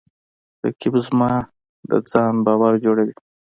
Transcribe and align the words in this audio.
رقیب 0.63 0.95
زما 1.07 1.31
د 1.89 1.91
ځان 2.11 2.35
باور 2.45 2.73
جوړوي 2.85 3.15